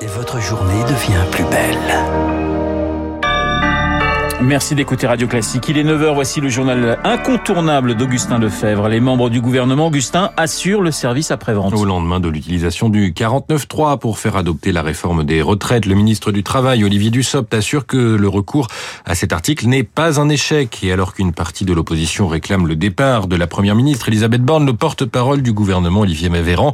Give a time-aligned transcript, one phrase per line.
[0.00, 2.38] et votre journée devient plus belle.
[4.40, 5.68] Merci d'écouter Radio Classique.
[5.68, 8.88] Il est 9h, voici le journal incontournable d'Augustin Lefebvre.
[8.88, 11.74] Les membres du gouvernement, Augustin, assurent le service après-vente.
[11.74, 16.30] Au lendemain de l'utilisation du 49.3 pour faire adopter la réforme des retraites, le ministre
[16.30, 18.68] du Travail, Olivier Dussopt, assure que le recours
[19.04, 20.84] à cet article n'est pas un échec.
[20.84, 24.66] Et alors qu'une partie de l'opposition réclame le départ de la première ministre, Elisabeth Borne,
[24.66, 26.72] le porte-parole du gouvernement, Olivier Mavéran,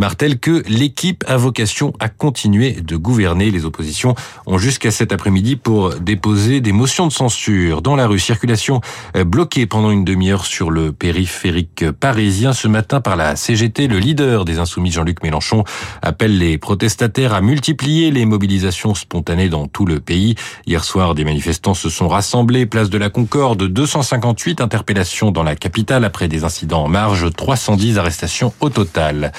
[0.00, 3.50] martèle que l'équipe a vocation à continuer de gouverner.
[3.50, 4.14] Les oppositions
[4.46, 7.82] ont jusqu'à cet après-midi pour déposer des motions de censure.
[7.82, 8.80] Dans la rue, circulation
[9.26, 12.54] bloquée pendant une demi-heure sur le périphérique parisien.
[12.54, 15.64] Ce matin, par la CGT, le leader des Insoumis, Jean-Luc Mélenchon,
[16.00, 20.34] appelle les protestataires à multiplier les mobilisations spontanées dans tout le pays.
[20.66, 25.56] Hier soir, des manifestants se sont rassemblés, place de la Concorde, 258 interpellations dans la
[25.56, 29.32] capitale après des incidents en marge, 310 arrestations au total.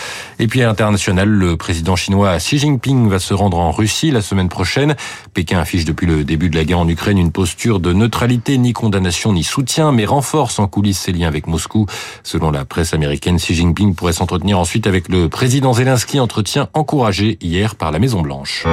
[0.59, 4.95] À l'international, le président chinois Xi Jinping va se rendre en Russie la semaine prochaine.
[5.33, 8.73] Pékin affiche depuis le début de la guerre en Ukraine une posture de neutralité, ni
[8.73, 11.85] condamnation ni soutien, mais renforce en coulisses ses liens avec Moscou.
[12.23, 17.37] Selon la presse américaine, Xi Jinping pourrait s'entretenir ensuite avec le président Zelensky, entretien encouragé
[17.39, 18.65] hier par la Maison Blanche.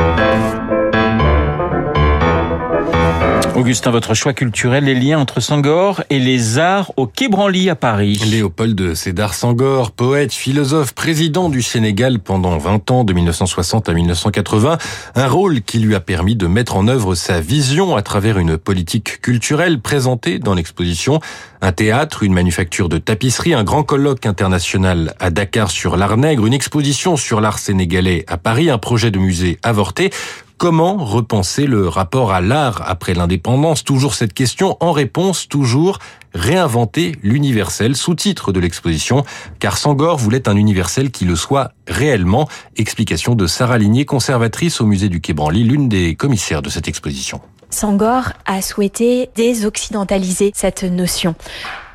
[3.59, 7.75] Augustin, votre choix culturel, les liens entre Sangor et les arts au Quai Branly à
[7.75, 8.21] Paris.
[8.25, 14.79] Léopold Sédar Sangor, poète, philosophe, président du Sénégal pendant 20 ans, de 1960 à 1980,
[15.17, 18.59] un rôle qui lui a permis de mettre en œuvre sa vision à travers une
[18.59, 21.19] politique culturelle présentée dans l'exposition.
[21.61, 26.47] Un théâtre, une manufacture de tapisserie, un grand colloque international à Dakar sur l'art nègre,
[26.47, 30.13] une exposition sur l'art sénégalais à Paris, un projet de musée avorté.
[30.59, 33.85] Comment repenser le rapport à l'art après l'indépendance?
[33.85, 34.77] Toujours cette question.
[34.81, 36.01] En réponse, toujours
[36.35, 39.25] réinventer l'universel, sous-titre de l'exposition,
[39.61, 42.49] car Sangor voulait un universel qui le soit réellement.
[42.77, 46.89] Explication de Sarah Ligné, conservatrice au musée du Quai Branly, l'une des commissaires de cette
[46.89, 47.41] exposition.
[47.71, 51.37] Sangor a souhaité désoccidentaliser cette notion.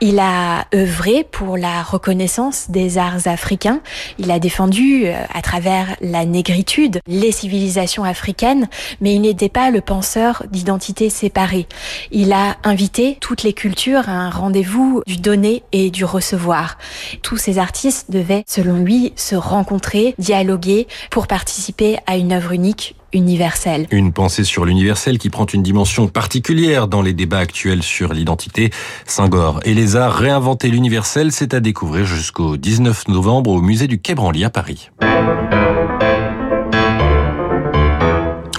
[0.05, 3.79] Il a œuvré pour la reconnaissance des arts africains.
[4.19, 8.67] Il a défendu, à travers la négritude, les civilisations africaines,
[8.99, 11.67] mais il n'était pas le penseur d'identité séparée.
[12.11, 16.77] Il a invité toutes les cultures à un rendez-vous du donner et du recevoir.
[17.21, 22.97] Tous ces artistes devaient, selon lui, se rencontrer, dialoguer pour participer à une œuvre unique,
[23.13, 23.87] universelle.
[23.91, 28.71] Une pensée sur l'universel qui prend une dimension particulière dans les débats actuels sur l'identité.
[29.05, 33.99] Saint-Gor et les arts réinventer l'universel, c'est à découvrir jusqu'au 19 novembre au musée du
[33.99, 34.89] Quai Branly à Paris.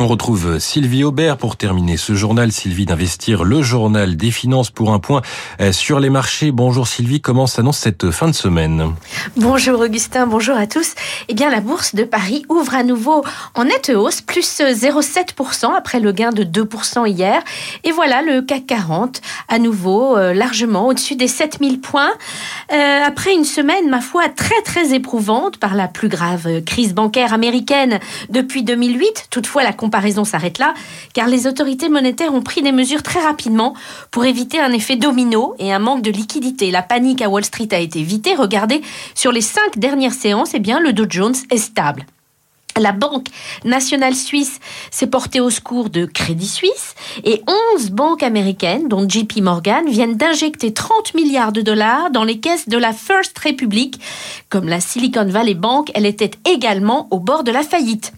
[0.04, 2.52] On retrouve Sylvie Aubert pour terminer ce journal.
[2.52, 5.22] Sylvie d'Investir, le journal des finances pour un point
[5.72, 6.50] sur les marchés.
[6.50, 8.92] Bonjour Sylvie, comment s'annonce cette fin de semaine?
[9.38, 10.92] Bonjour Augustin, bonjour à tous.
[11.28, 16.00] Eh bien, la bourse de Paris ouvre à nouveau en nette hausse, plus 0,7% après
[16.00, 17.42] le gain de 2% hier.
[17.84, 22.12] Et voilà le CAC 40 à nouveau euh, largement au-dessus des 7000 points.
[22.72, 27.32] Euh, après une semaine, ma foi, très très éprouvante par la plus grave crise bancaire
[27.32, 29.26] américaine depuis 2008.
[29.30, 30.74] Toutefois, la comparaison s'arrête là,
[31.12, 33.74] car les autorités monétaires ont pris des mesures très rapidement
[34.10, 36.70] pour éviter un effet domino et un manque de liquidité.
[36.70, 38.34] La panique à Wall Street a été évitée.
[38.34, 38.82] Regardez,
[39.14, 42.06] sur les cinq dernières séances, eh bien, le Dow Jones est stable.
[42.76, 43.28] La Banque
[43.64, 44.58] nationale suisse
[44.90, 47.40] s'est portée au secours de Crédit Suisse et
[47.76, 52.68] 11 banques américaines, dont JP Morgan, viennent d'injecter 30 milliards de dollars dans les caisses
[52.68, 54.00] de la First Republic.
[54.48, 58.12] Comme la Silicon Valley Bank, elle était également au bord de la faillite.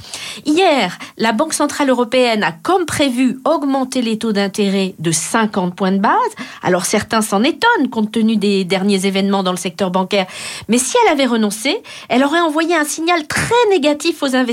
[0.46, 5.92] Hier, la Banque Centrale Européenne a, comme prévu, augmenté les taux d'intérêt de 50 points
[5.92, 6.14] de base.
[6.62, 10.26] Alors certains s'en étonnent compte tenu des derniers événements dans le secteur bancaire.
[10.68, 14.45] Mais si elle avait renoncé, elle aurait envoyé un signal très négatif aux investisseurs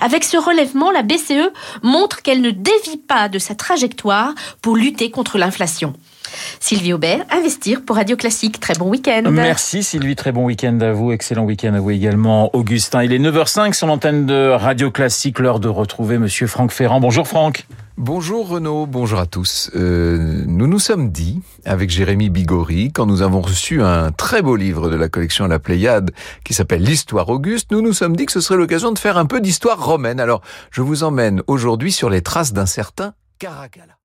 [0.00, 1.50] Avec ce relèvement, la BCE
[1.82, 5.94] montre qu'elle ne dévie pas de sa trajectoire pour lutter contre l'inflation.
[6.60, 8.60] Sylvie Aubert, Investir pour Radio Classique.
[8.60, 9.22] Très bon week-end.
[9.30, 11.12] Merci Sylvie, très bon week-end à vous.
[11.12, 13.02] Excellent week-end à vous également, Augustin.
[13.02, 15.38] Il est 9h05 sur l'antenne de Radio Classique.
[15.38, 17.00] L'heure de retrouver Monsieur Franck Ferrand.
[17.00, 17.66] Bonjour Franck.
[18.00, 19.72] Bonjour Renaud, bonjour à tous.
[19.74, 24.54] Euh, nous nous sommes dit, avec Jérémy Bigori, quand nous avons reçu un très beau
[24.54, 26.12] livre de la collection La Pléiade
[26.44, 29.26] qui s'appelle L'Histoire Auguste, nous nous sommes dit que ce serait l'occasion de faire un
[29.26, 30.20] peu d'histoire romaine.
[30.20, 33.98] Alors, je vous emmène aujourd'hui sur les traces d'un certain Caracalla.